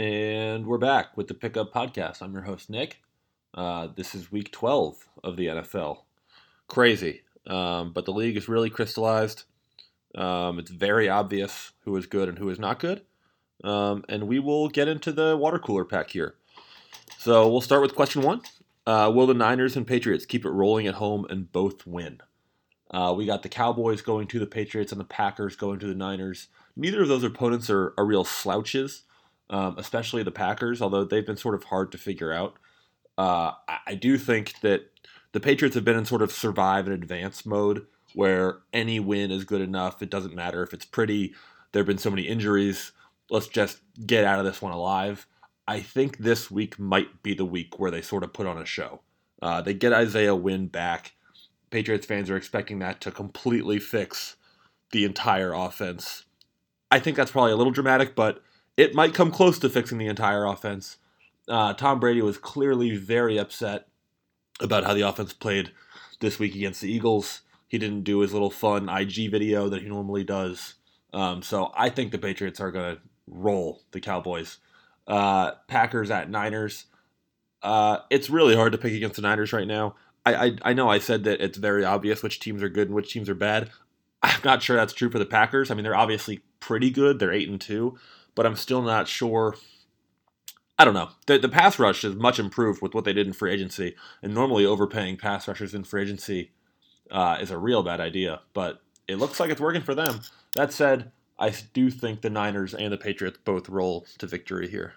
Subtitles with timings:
[0.00, 2.22] And we're back with the Pickup Podcast.
[2.22, 3.02] I'm your host, Nick.
[3.52, 6.04] Uh, this is week 12 of the NFL.
[6.68, 7.20] Crazy.
[7.46, 9.42] Um, but the league is really crystallized.
[10.14, 13.02] Um, it's very obvious who is good and who is not good.
[13.62, 16.34] Um, and we will get into the water cooler pack here.
[17.18, 18.40] So we'll start with question one
[18.86, 22.22] uh, Will the Niners and Patriots keep it rolling at home and both win?
[22.90, 25.94] Uh, we got the Cowboys going to the Patriots and the Packers going to the
[25.94, 26.48] Niners.
[26.74, 29.02] Neither of those opponents are, are real slouches,
[29.50, 32.54] um, especially the Packers, although they've been sort of hard to figure out.
[33.18, 34.90] Uh, I, I do think that
[35.32, 39.44] the Patriots have been in sort of survive and advance mode where any win is
[39.44, 40.02] good enough.
[40.02, 41.34] It doesn't matter if it's pretty.
[41.72, 42.92] There have been so many injuries.
[43.28, 45.26] Let's just get out of this one alive.
[45.68, 48.64] I think this week might be the week where they sort of put on a
[48.64, 49.00] show.
[49.42, 51.12] Uh, they get Isaiah Wynn back.
[51.70, 54.36] Patriots fans are expecting that to completely fix
[54.90, 56.24] the entire offense.
[56.90, 58.42] I think that's probably a little dramatic, but
[58.80, 60.96] it might come close to fixing the entire offense.
[61.46, 63.88] Uh, Tom Brady was clearly very upset
[64.58, 65.70] about how the offense played
[66.20, 67.42] this week against the Eagles.
[67.68, 70.76] He didn't do his little fun IG video that he normally does.
[71.12, 74.58] Um, so I think the Patriots are going to roll the Cowboys.
[75.06, 76.86] Uh, Packers at Niners.
[77.62, 79.94] Uh, it's really hard to pick against the Niners right now.
[80.24, 82.94] I, I, I know I said that it's very obvious which teams are good and
[82.94, 83.70] which teams are bad.
[84.22, 85.70] I'm not sure that's true for the Packers.
[85.70, 87.18] I mean, they're obviously pretty good.
[87.18, 87.98] They're eight and two,
[88.40, 89.54] but I'm still not sure
[90.78, 91.10] I don't know.
[91.26, 94.32] The, the pass rush is much improved with what they did in free agency, and
[94.32, 96.52] normally overpaying pass rushers in free agency
[97.10, 98.40] uh, is a real bad idea.
[98.54, 100.22] But it looks like it's working for them.
[100.54, 104.94] That said, I do think the Niners and the Patriots both roll to victory here.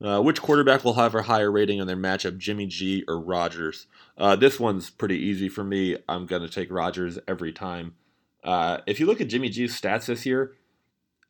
[0.00, 3.88] Uh, which quarterback will have a higher rating in their matchup, Jimmy G or Rodgers?
[4.16, 5.96] Uh, this one's pretty easy for me.
[6.08, 7.96] I'm going to take Rodgers every time.
[8.44, 10.54] Uh, if you look at Jimmy G's stats this year,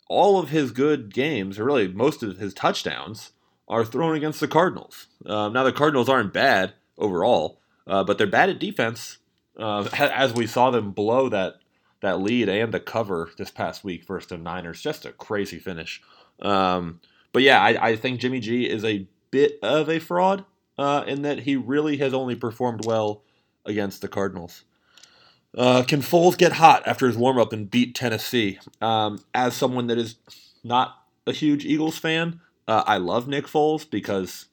[0.09, 3.33] all of his good games, or really most of his touchdowns,
[3.69, 5.07] are thrown against the Cardinals.
[5.27, 9.19] Um, now the Cardinals aren't bad overall, uh, but they're bad at defense.
[9.59, 11.57] Uh, as we saw them blow that
[12.01, 16.03] that lead and the cover this past week versus the Niners, just a crazy finish.
[16.43, 17.01] Um,
[17.33, 20.45] but yeah, I, I, think Jimmy G is a bit of a fraud
[20.77, 23.23] uh, in that he really has only performed well
[23.65, 24.65] against the Cardinals.
[25.57, 28.59] Uh, can Foles get hot after his warm up and beat Tennessee?
[28.81, 30.17] Um, as someone that is
[30.65, 34.47] not a huge Eagles fan, uh, I love Nick Foles because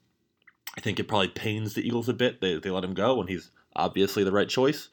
[0.78, 2.40] I think it probably pains the Eagles a bit.
[2.40, 4.90] They, they let him go, when he's obviously the right choice.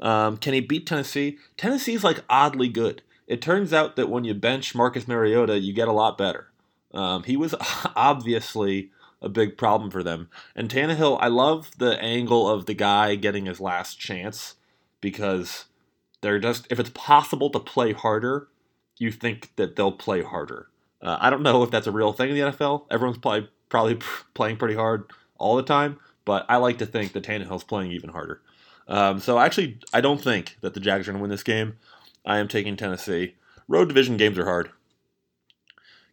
[0.00, 1.38] Um, can he beat Tennessee?
[1.56, 3.02] Tennessee's like oddly good.
[3.26, 6.50] It turns out that when you bench Marcus Mariota, you get a lot better.
[6.94, 7.54] Um, he was
[7.96, 8.90] obviously
[9.20, 10.28] a big problem for them.
[10.54, 14.54] And Tannehill, I love the angle of the guy getting his last chance
[15.00, 15.66] because
[16.20, 18.48] they're just, if it's possible to play harder,
[18.98, 20.68] you think that they'll play harder.
[21.00, 22.86] Uh, I don't know if that's a real thing in the NFL.
[22.90, 23.98] Everyone's probably probably
[24.34, 28.10] playing pretty hard all the time, but I like to think that Tannehill's playing even
[28.10, 28.40] harder.
[28.88, 31.76] Um, so actually, I don't think that the Jags are going to win this game.
[32.24, 33.34] I am taking Tennessee.
[33.68, 34.70] Road division games are hard.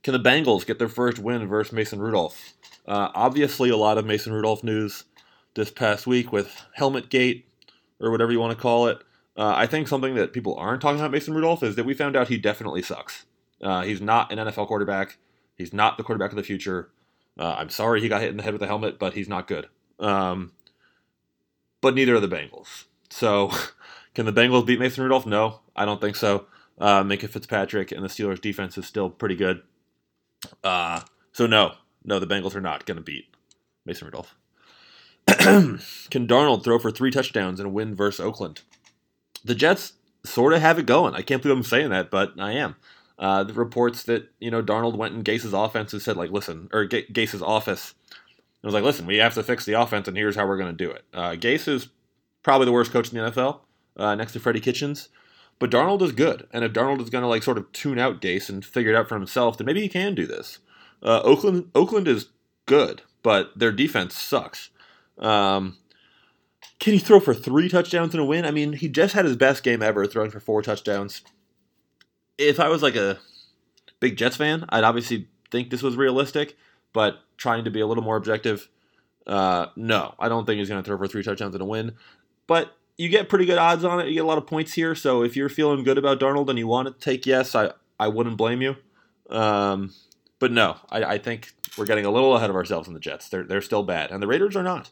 [0.03, 2.53] Can the Bengals get their first win versus Mason Rudolph?
[2.85, 5.05] Uh, obviously, a lot of Mason Rudolph news
[5.55, 7.47] this past week with Helmet Gate
[7.99, 8.99] or whatever you want to call it.
[9.37, 12.15] Uh, I think something that people aren't talking about Mason Rudolph is that we found
[12.15, 13.25] out he definitely sucks.
[13.61, 15.17] Uh, he's not an NFL quarterback.
[15.57, 16.89] He's not the quarterback of the future.
[17.37, 19.47] Uh, I'm sorry he got hit in the head with a helmet, but he's not
[19.47, 19.67] good.
[19.99, 20.53] Um,
[21.81, 22.85] but neither are the Bengals.
[23.09, 23.51] So,
[24.13, 25.25] can the Bengals beat Mason Rudolph?
[25.25, 26.47] No, I don't think so.
[26.77, 29.61] Uh, Minkah Fitzpatrick and the Steelers' defense is still pretty good.
[30.63, 31.01] Uh,
[31.31, 31.73] so, no,
[32.03, 33.25] no, the Bengals are not going to beat
[33.85, 34.35] Mason Rudolph.
[35.27, 38.61] can Darnold throw for three touchdowns in a win versus Oakland?
[39.43, 39.93] The Jets
[40.23, 41.13] sort of have it going.
[41.15, 42.75] I can't believe I'm saying that, but I am
[43.17, 46.69] uh, the reports that you know Darnold went in Gase's offense and said like, listen,
[46.73, 47.93] or G- Gase's office.
[48.11, 50.75] It was like, listen, we have to fix the offense, and here's how we're going
[50.75, 51.03] to do it.
[51.13, 51.89] Uh, Gase is
[52.41, 53.59] probably the worst coach in the NFL,
[53.95, 55.09] uh, next to Freddie Kitchens.
[55.59, 58.21] But Darnold is good, and if Darnold is going to like sort of tune out
[58.21, 60.59] Gase and figure it out for himself, then maybe he can do this.
[61.01, 62.29] Uh, Oakland, Oakland is
[62.65, 64.71] good, but their defense sucks.
[65.17, 65.77] Um,
[66.79, 68.45] can he throw for three touchdowns in a win?
[68.45, 71.21] I mean, he just had his best game ever, throwing for four touchdowns
[72.37, 73.19] if I was like a
[73.99, 76.57] big Jets fan, I'd obviously think this was realistic,
[76.93, 78.69] but trying to be a little more objective,
[79.27, 81.93] uh, no, I don't think he's going to throw for three touchdowns and a win.
[82.47, 84.07] But you get pretty good odds on it.
[84.07, 84.95] You get a lot of points here.
[84.95, 88.07] So if you're feeling good about Darnold and you want to take yes, I, I
[88.07, 88.75] wouldn't blame you.
[89.29, 89.93] Um,
[90.39, 93.27] but no, I, I, think we're getting a little ahead of ourselves in the Jets.
[93.27, 94.91] They're, they're still bad, and the Raiders are not.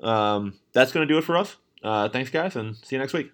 [0.00, 1.56] Um, that's going to do it for us.
[1.82, 3.30] Uh, thanks, guys, and see you next week.